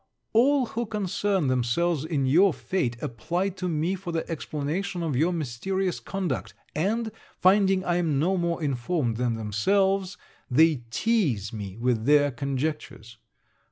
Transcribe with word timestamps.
All 0.33 0.65
who 0.65 0.87
concern 0.87 1.45
themselves 1.45 2.05
in 2.05 2.25
your 2.25 2.55
fate, 2.55 2.97
apply 3.03 3.49
to 3.49 3.69
me 3.69 3.93
for 3.93 4.11
the 4.11 4.27
explanation 4.31 5.03
of 5.03 5.15
your 5.15 5.31
mysterious 5.31 5.99
conduct; 5.99 6.55
and, 6.75 7.11
finding 7.37 7.83
I 7.85 7.97
am 7.97 8.17
no 8.17 8.35
more 8.35 8.63
informed 8.63 9.17
than 9.17 9.35
themselves, 9.35 10.17
they 10.49 10.77
teaze 10.89 11.53
me 11.53 11.77
with 11.77 12.05
their 12.05 12.31
conjectures. 12.31 13.17